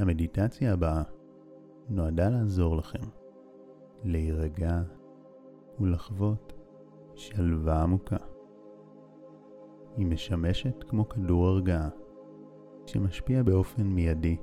[0.00, 1.02] המדיטציה הבאה
[1.88, 3.02] נועדה לעזור לכם
[4.04, 4.82] להירגע
[5.80, 6.52] ולחוות
[7.14, 8.16] שלווה עמוקה.
[9.96, 11.88] היא משמשת כמו כדור הרגעה
[12.86, 14.36] שמשפיע באופן מיידי,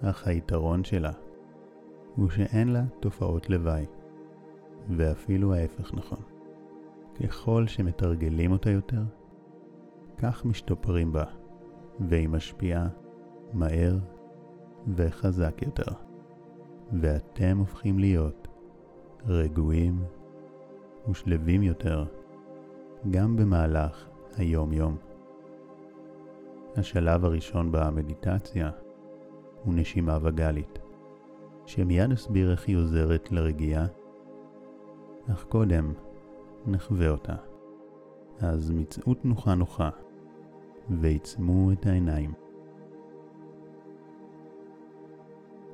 [0.00, 1.12] אך היתרון שלה
[2.16, 3.86] הוא שאין לה תופעות לוואי,
[4.96, 6.22] ואפילו ההפך נכון.
[7.22, 9.02] ככל שמתרגלים אותה יותר,
[10.18, 11.24] כך משתפרים בה,
[12.00, 12.88] והיא משפיעה
[13.52, 13.98] מהר
[14.96, 15.92] וחזק יותר,
[17.00, 18.48] ואתם הופכים להיות
[19.26, 20.02] רגועים
[21.10, 22.04] ושלווים יותר
[23.10, 24.96] גם במהלך היום-יום.
[26.76, 28.70] השלב הראשון במדיטציה
[29.64, 30.78] הוא נשימה וגלית,
[31.66, 33.86] שמיד אסביר איך היא עוזרת לרגיעה,
[35.32, 35.92] אך קודם
[36.66, 37.36] נחווה אותה.
[38.40, 39.90] אז מצאו תנוחה נוחה
[40.90, 42.47] ועיצמו את העיניים.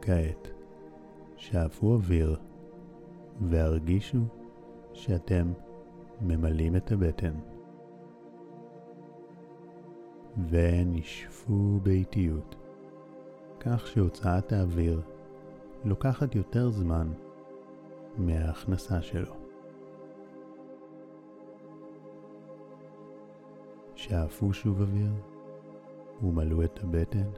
[0.06, 0.48] כעת,
[1.36, 2.36] שאפו אוויר
[3.40, 4.18] והרגישו
[4.92, 5.52] שאתם
[6.20, 7.34] ממלאים את הבטן.
[10.48, 12.54] ונשפו באיטיות,
[13.60, 15.00] כך שהוצאת האוויר
[15.84, 17.12] לוקחת יותר זמן
[18.16, 19.34] מההכנסה שלו.
[23.94, 25.12] שאפו שוב אוויר
[26.22, 27.28] ומלאו את הבטן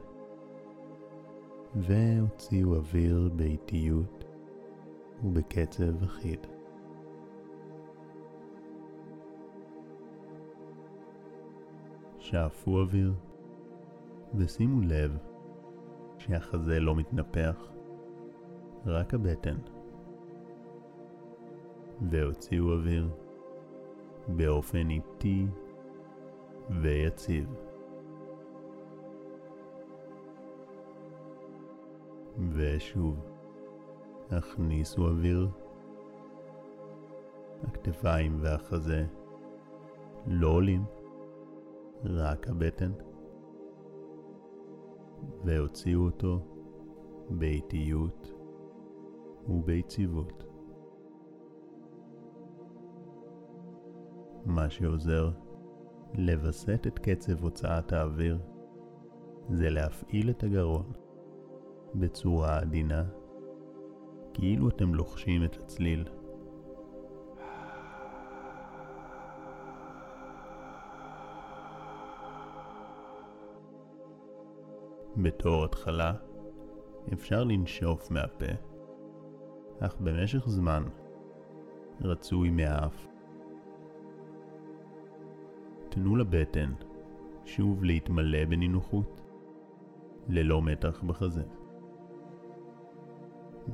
[1.79, 4.25] והוציאו אוויר באיטיות
[5.23, 6.47] ובקצב אחיד.
[12.19, 13.13] שאפו אוויר
[14.35, 15.17] ושימו לב
[16.17, 17.71] שהחזה לא מתנפח,
[18.85, 19.57] רק הבטן.
[22.09, 23.09] והוציאו אוויר
[24.27, 25.45] באופן איטי
[26.81, 27.66] ויציב.
[32.37, 33.19] ושוב,
[34.31, 35.49] הכניסו אוויר.
[37.63, 39.05] הכתפיים והחזה
[40.27, 40.83] לא עולים,
[42.03, 42.91] רק הבטן.
[45.45, 46.39] והוציאו אותו
[47.29, 48.31] באיטיות
[49.49, 50.43] וביציבות.
[54.45, 55.31] מה שעוזר
[56.13, 58.39] לווסת את קצב הוצאת האוויר
[59.49, 60.91] זה להפעיל את הגרון
[61.95, 63.03] בצורה עדינה,
[64.33, 66.07] כאילו אתם לוחשים את הצליל.
[75.17, 76.13] בתור התחלה
[77.13, 78.53] אפשר לנשוף מהפה,
[79.79, 80.83] אך במשך זמן
[82.01, 83.07] רצוי מהאף.
[85.89, 86.73] תנו לבטן
[87.45, 89.21] שוב להתמלא בנינוחות,
[90.29, 91.43] ללא מתח בחזה.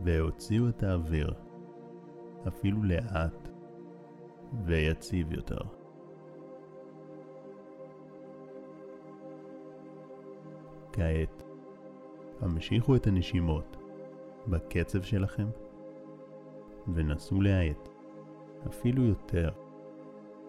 [0.04, 1.34] והוציאו את האוויר,
[2.48, 3.50] אפילו לאט
[4.66, 5.62] ויציב יותר.
[10.94, 11.44] כעת,
[12.42, 13.78] המשיכו את הנשימות
[14.48, 15.48] בקצב שלכם
[16.94, 17.90] ונסו להאט
[18.68, 19.50] אפילו יותר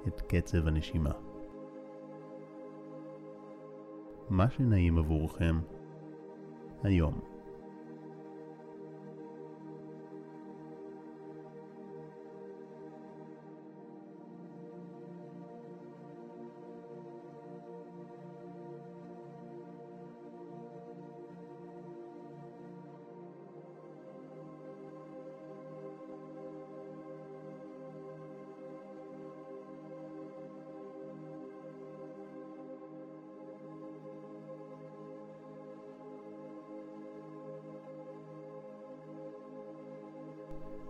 [0.07, 1.13] את קצב הנשימה.
[4.31, 5.61] מה שנעים עבורכם
[6.83, 7.34] היום.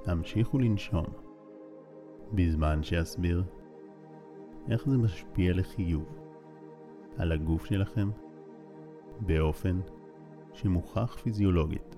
[0.07, 1.05] המשיכו לנשום,
[2.33, 3.45] בזמן שאסביר
[4.71, 6.19] איך זה משפיע לחיוב
[7.17, 8.11] על הגוף שלכם
[9.21, 9.81] באופן
[10.53, 11.97] שמוכח פיזיולוגית.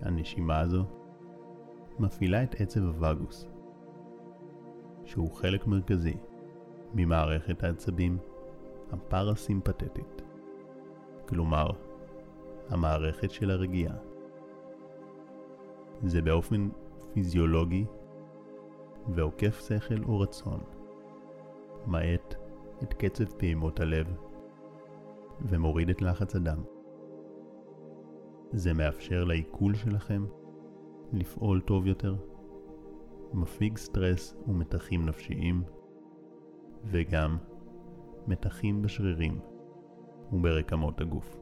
[0.00, 0.84] הנשימה הזו
[1.98, 3.48] מפעילה את עצב הווגוס,
[5.04, 6.16] שהוא חלק מרכזי
[6.94, 8.18] ממערכת העצבים
[8.92, 10.22] הפרסימפטית,
[11.28, 11.70] כלומר,
[12.68, 14.07] המערכת של הרגיעה.
[16.02, 16.68] זה באופן
[17.12, 17.84] פיזיולוגי
[19.08, 20.60] ועוקף שכל או רצון,
[21.86, 22.34] מאט
[22.82, 24.06] את קצב פעימות הלב
[25.40, 26.62] ומוריד את לחץ הדם.
[28.52, 30.24] זה מאפשר לעיכול שלכם
[31.12, 32.16] לפעול טוב יותר,
[33.32, 35.62] מפיג סטרס ומתחים נפשיים,
[36.84, 37.36] וגם
[38.26, 39.40] מתחים בשרירים
[40.32, 41.36] וברקמות הגוף.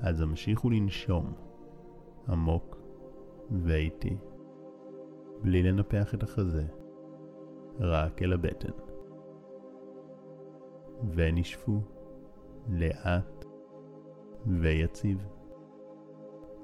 [0.00, 1.32] אז המשיכו לנשום
[2.28, 2.76] עמוק
[3.50, 4.16] ואיטי,
[5.42, 6.64] בלי לנפח את החזה,
[7.80, 8.72] רק אל הבטן.
[11.14, 11.80] ונשפו
[12.68, 13.44] לאט
[14.46, 15.26] ויציב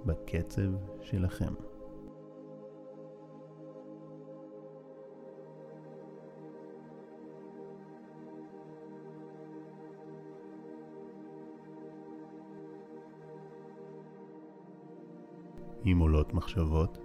[0.07, 0.71] בקצב
[1.01, 1.55] שלכם.
[15.87, 16.99] אם עולות מחשבות,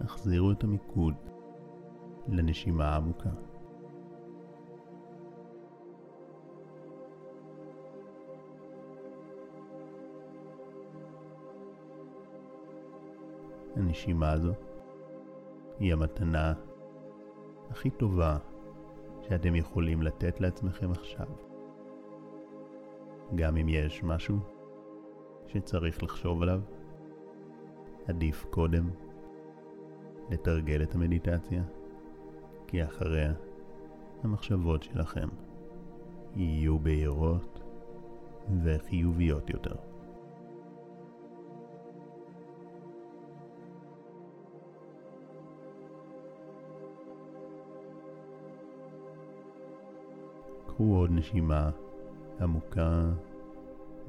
[0.00, 1.14] החזירו את המיקוד
[2.28, 3.30] לנשימה העמוקה.
[13.76, 14.52] הנשימה הזו
[15.78, 16.54] היא המתנה
[17.70, 18.38] הכי טובה
[19.22, 21.26] שאתם יכולים לתת לעצמכם עכשיו.
[23.34, 24.38] גם אם יש משהו
[25.46, 26.60] שצריך לחשוב עליו,
[28.06, 28.90] עדיף קודם
[30.30, 31.62] לתרגל את המדיטציה,
[32.66, 33.32] כי אחריה
[34.22, 35.28] המחשבות שלכם
[36.36, 37.62] יהיו בהירות
[38.62, 39.74] וחיוביות יותר.
[50.66, 51.70] קחו עוד נשימה
[52.40, 53.10] עמוקה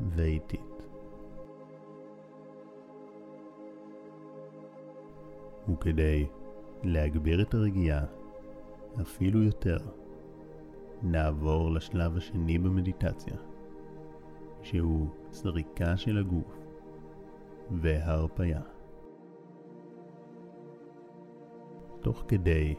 [0.09, 0.72] ואיטית.
[5.69, 6.27] וכדי
[6.83, 8.05] להגביר את הרגיעה
[9.01, 9.77] אפילו יותר,
[11.03, 13.35] נעבור לשלב השני במדיטציה,
[14.61, 16.57] שהוא סריקה של הגוף
[17.71, 18.61] והרפיה.
[22.01, 22.75] תוך כדי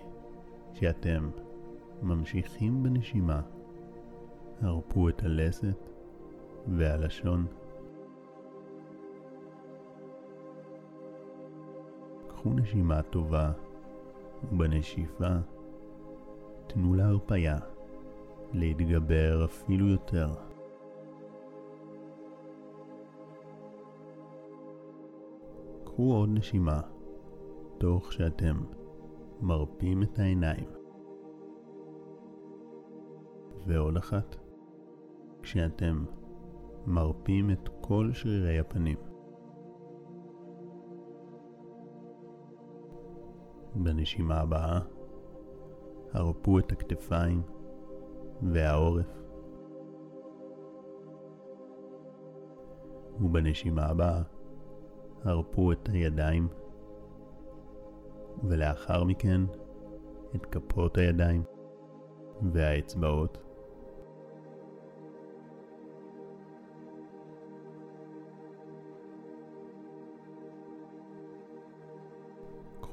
[0.73, 1.31] שאתם
[2.03, 3.41] ממשיכים בנשימה,
[4.61, 5.91] הרפו את הלסת
[6.69, 7.47] והלשון.
[12.45, 13.53] קחו נשימה טובה,
[14.53, 15.37] ובנשיפה
[16.67, 17.59] תנו להרפיה
[18.53, 20.29] להתגבר אפילו יותר.
[25.85, 26.81] קחו עוד נשימה,
[27.79, 28.57] תוך שאתם
[29.41, 30.69] מרפים את העיניים.
[33.67, 34.37] ועוד אחת.
[35.43, 36.05] כשאתם
[36.87, 39.14] מרפים את כל שרירי הפנים.
[43.75, 44.81] בנשימה הבאה,
[46.13, 47.43] הרפו את הכתפיים
[48.43, 49.07] והעורף.
[53.21, 54.23] ובנשימה הבאה,
[55.25, 56.49] הרפו את הידיים,
[58.45, 59.41] ולאחר מכן
[60.35, 61.43] את כפות הידיים
[62.53, 63.39] והאצבעות.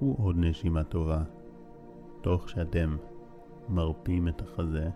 [0.02, 1.24] קחו עוד נשימה טובה,
[2.22, 2.98] תוך שאתם
[3.70, 4.90] מרפים את החזה,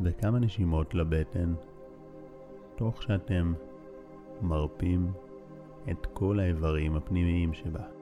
[0.00, 1.54] וכמה נשימות לבטן,
[2.76, 3.52] תוך שאתם
[4.42, 5.12] מרפים
[5.90, 7.97] את כל האיברים הפנימיים שבה.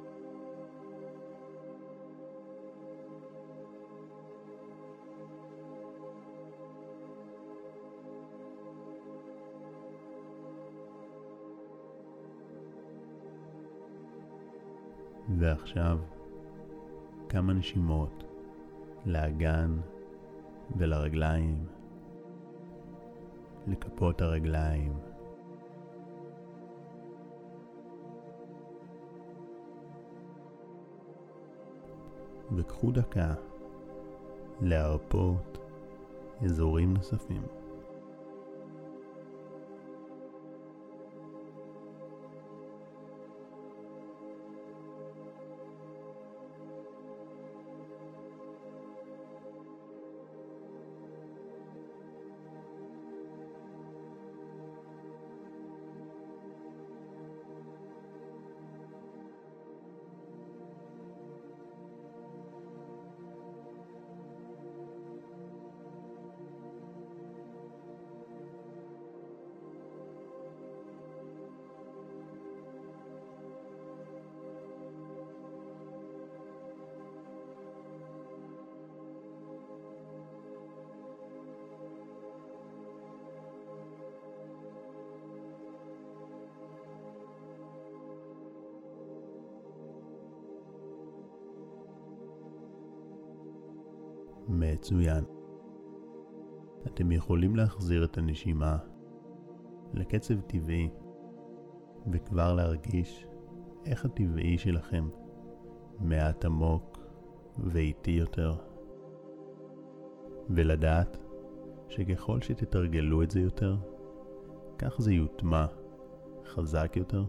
[15.38, 15.98] ועכשיו
[17.28, 18.24] כמה נשימות
[19.06, 19.76] לאגן
[20.76, 21.66] ולרגליים,
[23.66, 24.92] לכפות הרגליים.
[32.56, 33.34] וקחו דקה
[34.60, 35.58] להרפות
[36.44, 37.42] אזורים נוספים.
[94.72, 95.24] מצוין.
[96.86, 98.78] אתם יכולים להחזיר את הנשימה
[99.94, 100.88] לקצב טבעי
[102.12, 103.26] וכבר להרגיש
[103.86, 105.08] איך הטבעי שלכם
[106.00, 106.98] מעט עמוק
[107.58, 108.56] ואיטי יותר.
[110.50, 111.18] ולדעת
[111.88, 113.76] שככל שתתרגלו את זה יותר,
[114.78, 115.66] כך זה יוטמע
[116.46, 117.24] חזק יותר,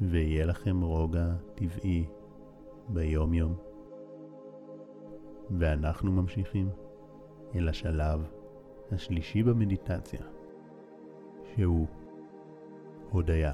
[0.00, 2.06] ויהיה לכם רוגע טבעי
[2.88, 3.73] ביום יום.
[5.50, 6.70] ואנחנו ממשיכים
[7.54, 8.30] אל השלב
[8.92, 10.20] השלישי במדיטציה,
[11.44, 11.86] שהוא
[13.10, 13.52] הודיה.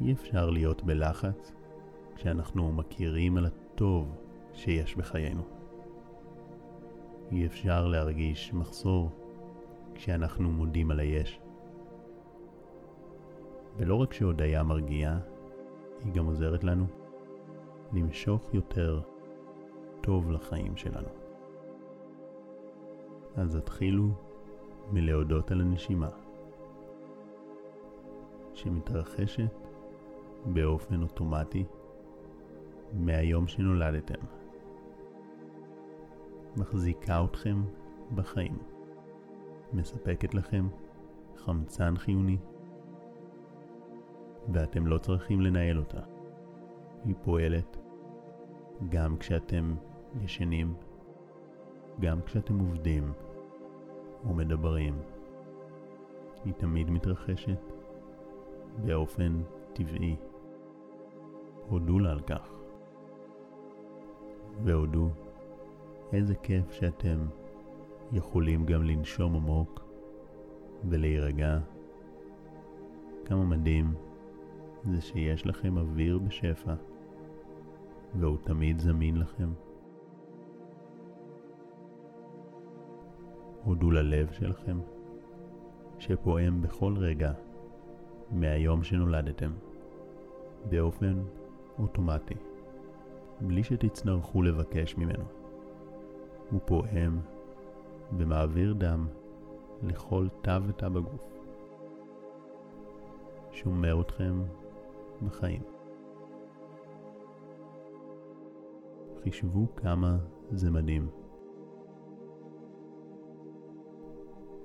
[0.00, 1.52] אי אפשר להיות בלחץ
[2.14, 4.16] כשאנחנו מכירים על הטוב
[4.52, 5.42] שיש בחיינו.
[7.32, 9.10] אי אפשר להרגיש מחסור
[9.94, 11.40] כשאנחנו מודים על היש.
[13.76, 15.18] ולא רק שהודיה מרגיעה,
[16.04, 16.86] היא גם עוזרת לנו
[17.92, 19.00] למשוך יותר
[20.00, 21.08] טוב לחיים שלנו.
[23.36, 24.08] אז התחילו
[24.92, 26.08] מלהודות על הנשימה,
[28.54, 29.54] שמתרחשת
[30.46, 31.64] באופן אוטומטי
[32.92, 34.20] מהיום שנולדתם.
[36.56, 37.62] מחזיקה אתכם
[38.14, 38.58] בחיים,
[39.72, 40.68] מספקת לכם
[41.36, 42.38] חמצן חיוני,
[44.52, 46.00] ואתם לא צריכים לנהל אותה.
[47.04, 47.76] היא פועלת
[48.88, 49.74] גם כשאתם
[50.20, 50.74] ישנים,
[52.00, 53.12] גם כשאתם עובדים
[54.24, 54.98] ומדברים.
[56.44, 57.72] היא תמיד מתרחשת
[58.84, 59.42] באופן
[59.72, 60.16] טבעי.
[61.68, 62.52] הודו לה על כך.
[64.64, 65.08] והודו
[66.12, 67.26] איזה כיף שאתם
[68.12, 69.84] יכולים גם לנשום עמוק
[70.88, 71.58] ולהירגע.
[73.24, 73.94] כמה מדהים
[74.84, 76.74] זה שיש לכם אוויר בשפע
[78.18, 79.52] והוא תמיד זמין לכם.
[83.64, 84.78] הודו ללב שלכם
[85.98, 87.32] שפועם בכל רגע
[88.30, 89.52] מהיום שנולדתם
[90.68, 91.22] באופן
[91.78, 92.34] אוטומטי,
[93.40, 95.24] בלי שתצטרכו לבקש ממנו.
[96.50, 97.20] הוא פועם
[98.18, 99.06] ומעביר דם
[99.82, 101.36] לכל תא ותא בגוף.
[103.52, 104.42] שומר אתכם
[105.22, 105.75] בחיים.
[109.26, 110.18] חישבו כמה
[110.50, 111.08] זה מדהים.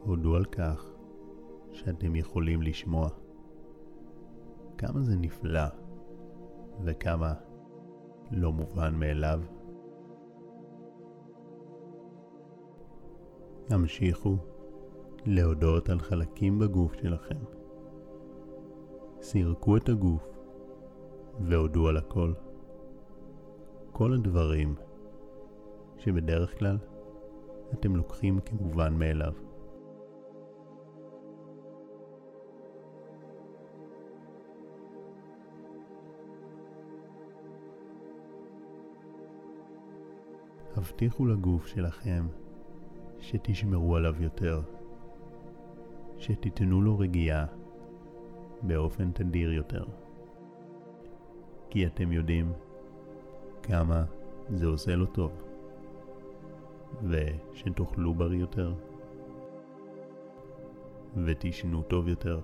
[0.03, 0.91] הודו על כך
[1.72, 3.10] שאתם יכולים לשמוע.
[4.77, 5.68] כמה זה נפלא
[6.84, 7.34] וכמה
[8.32, 9.41] לא מובן מאליו.
[13.70, 14.38] המשיכו
[15.25, 17.39] להודות על חלקים בגוף שלכם.
[19.22, 20.27] סירקו את הגוף
[21.39, 22.34] והודו על הכל.
[23.91, 24.75] כל הדברים
[25.98, 26.77] שבדרך כלל
[27.74, 29.33] אתם לוקחים כמובן מאליו.
[40.75, 42.27] הבטיחו לגוף שלכם
[43.19, 44.62] שתשמרו עליו יותר,
[46.17, 47.45] שתיתנו לו רגיעה
[48.62, 49.83] באופן תדיר יותר.
[51.69, 52.53] כי אתם יודעים
[53.63, 54.03] כמה
[54.50, 55.32] זה עושה לו טוב,
[57.03, 58.74] ושתאכלו בריא יותר,
[61.25, 62.39] ותישנו טוב יותר.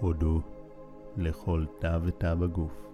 [0.00, 0.40] הודו
[1.16, 2.84] לכל תא ותא בגוף.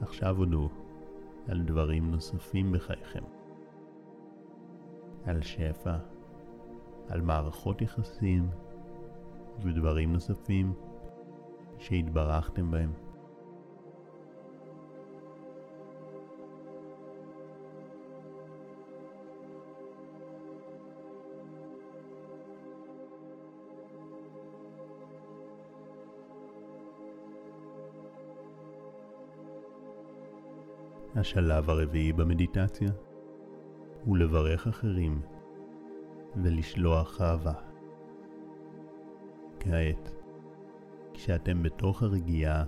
[0.00, 0.68] עכשיו הודו
[1.48, 3.24] על דברים נוספים בחייכם.
[5.24, 5.96] על שפע,
[7.08, 8.48] על מערכות יחסים
[9.62, 10.72] ודברים נוספים
[11.78, 12.92] שהתברכתם בהם.
[31.16, 32.90] השלב הרביעי במדיטציה
[34.04, 35.20] הוא לברך אחרים
[36.42, 37.52] ולשלוח אהבה.
[39.60, 40.14] כעת,
[41.14, 42.64] כשאתם בתוך הרגיעה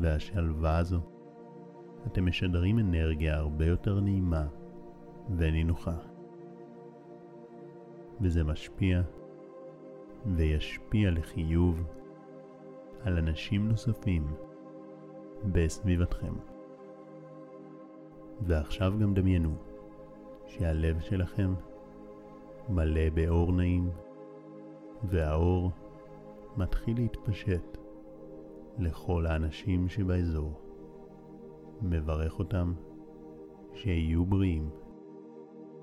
[0.00, 1.00] והשלווה הזו,
[2.06, 4.46] אתם משדרים אנרגיה הרבה יותר נעימה
[5.36, 5.96] ונינוחה.
[8.20, 9.02] וזה משפיע
[10.36, 11.86] וישפיע לחיוב
[13.00, 14.34] על אנשים נוספים
[15.52, 16.34] בסביבתכם.
[18.42, 19.54] ועכשיו גם דמיינו
[20.46, 21.54] שהלב שלכם
[22.68, 23.90] מלא באור נעים,
[25.04, 25.70] והאור
[26.56, 27.78] מתחיל להתפשט
[28.78, 30.60] לכל האנשים שבאזור.
[31.82, 32.72] מברך אותם
[33.74, 34.70] שיהיו בריאים,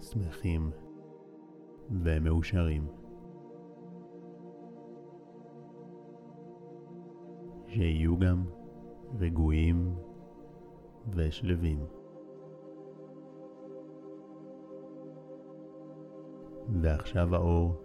[0.01, 0.71] שמחים
[1.91, 2.87] ומאושרים.
[7.67, 8.45] שיהיו גם
[9.19, 9.95] רגועים
[11.15, 11.94] ושלווים.
[16.81, 17.75] ועכשיו האור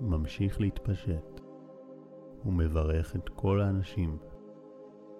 [0.00, 1.40] ממשיך להתפשט
[2.46, 4.18] ומברך את כל האנשים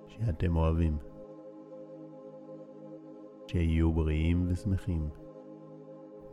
[0.06, 0.96] שאתם אוהבים.
[3.46, 5.08] שיהיו בריאים ושמחים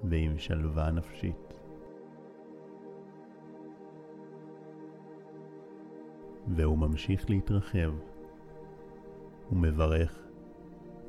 [0.03, 1.53] ועם שלווה נפשית.
[6.47, 7.93] והוא ממשיך להתרחב
[9.51, 10.27] ומברך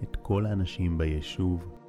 [0.03, 1.82] את כל האנשים ביישוב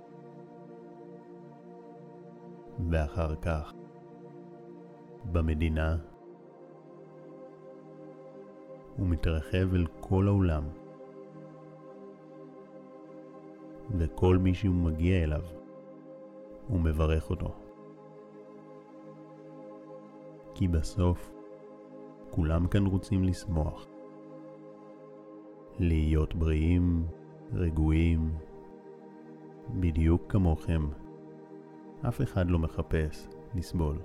[2.90, 3.74] ואחר כך
[5.32, 5.98] במדינה
[9.00, 10.64] ומתרחב אל כל העולם
[13.98, 15.42] וכל מי שהוא מגיע אליו
[16.68, 17.56] הוא מברך אותו.
[20.56, 21.32] כי בסוף
[22.30, 23.88] כולם כאן רוצים לשמוח.
[25.80, 27.06] להיות בריאים,
[27.54, 28.34] רגועים,
[29.80, 31.03] בדיוק כמוכם.
[32.08, 33.98] אף אחד לא מחפש לסבול.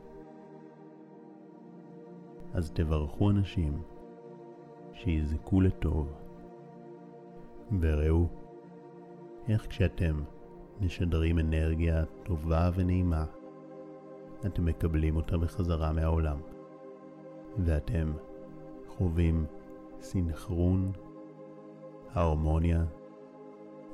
[2.54, 3.82] אז תברכו אנשים
[4.92, 6.12] שיזכו לטוב.
[7.80, 8.26] וראו
[9.48, 10.22] איך כשאתם
[10.80, 13.24] משדרים אנרגיה טובה ונעימה,
[14.46, 16.38] אתם מקבלים אותה בחזרה מהעולם.
[17.58, 18.12] ואתם
[18.88, 19.46] חווים
[20.00, 20.92] סינכרון,
[22.12, 22.84] הרמוניה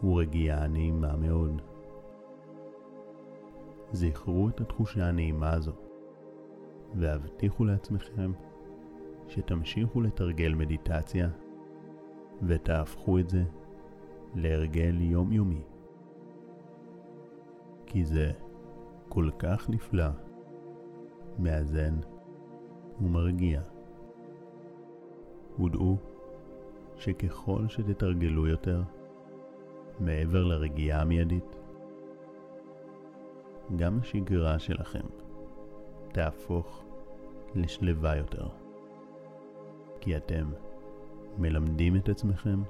[0.05, 1.63] ורגיעה נעימה מאוד.
[3.93, 5.73] זכרו את התחושה הנעימה הזו,
[6.95, 8.33] והבטיחו לעצמכם
[9.29, 11.29] שתמשיכו לתרגל מדיטציה
[12.43, 13.45] ותהפכו את זה
[14.35, 15.63] להרגל יומיומי.
[17.87, 18.33] כי זה
[19.09, 20.09] כל כך נפלא,
[21.39, 21.95] מאזן
[23.01, 23.61] ומרגיע.
[25.61, 25.97] ודעו
[26.97, 28.83] שככל שתתרגלו יותר,
[30.01, 31.57] מעבר לרגיעה המיידית,
[33.77, 35.07] גם השגרה שלכם
[36.13, 36.85] תהפוך
[37.55, 38.49] לשלווה יותר.
[40.01, 40.51] כי אתם
[41.39, 42.63] מלמדים את עצמכם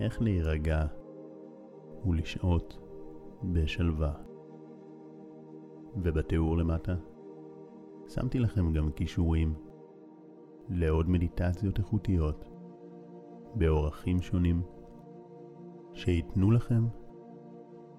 [0.00, 0.86] איך להירגע
[2.06, 2.78] ולשהות
[3.52, 4.12] בשלווה.
[5.96, 6.94] ובתיאור למטה
[8.08, 9.54] שמתי לכם גם כישורים
[10.68, 12.44] לעוד מדיטציות איכותיות
[13.54, 14.62] באורחים שונים
[15.92, 16.86] שייתנו לכם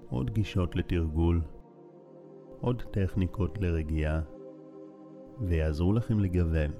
[0.09, 1.41] עוד גישות לתרגול,
[2.65, 4.21] עוד טכניקות לרגיעה
[5.39, 6.71] ויעזרו לכם לגוון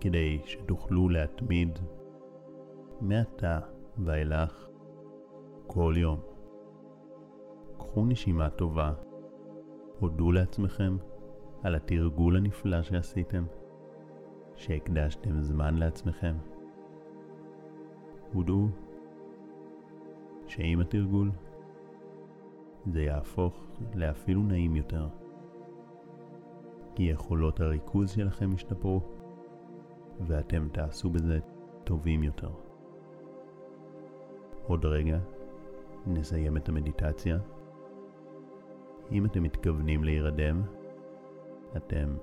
[0.00, 1.78] כדי שתוכלו להתמיד
[3.00, 3.60] מעתה
[3.98, 4.68] ואילך
[5.66, 6.20] כל יום.
[7.78, 8.92] קחו נשימה טובה,
[9.98, 10.96] הודו לעצמכם
[11.62, 13.44] על התרגול הנפלא שעשיתם,
[14.56, 16.36] שהקדשתם זמן לעצמכם.
[18.32, 18.68] הודעו
[20.46, 21.30] שעם התרגול
[22.92, 25.08] זה יהפוך לאפילו נעים יותר,
[26.94, 29.00] כי יכולות הריכוז שלכם ישתפרו,
[30.26, 31.38] ואתם תעשו בזה
[31.84, 32.50] טובים יותר.
[34.66, 35.18] עוד רגע
[36.06, 37.38] נסיים את המדיטציה.
[39.12, 40.62] אם אתם מתכוונים להירדם,
[41.76, 42.16] אתם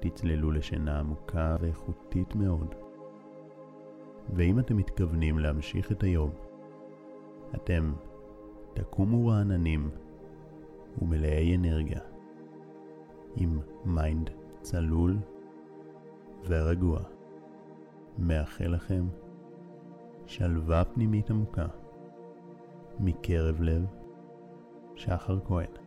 [0.00, 2.74] תצללו לשינה עמוקה ואיכותית מאוד.
[4.34, 6.30] ואם אתם מתכוונים להמשיך את היום,
[7.54, 7.92] אתם
[8.74, 9.90] תקומו רעננים
[11.02, 12.00] ומלאי אנרגיה,
[13.36, 15.18] עם mind צלול
[16.46, 17.00] ורגוע.
[18.18, 19.04] מאחל לכם
[20.26, 21.66] שלווה פנימית עמוקה,
[23.00, 23.84] מקרב לב,
[24.94, 25.83] שחר כהן.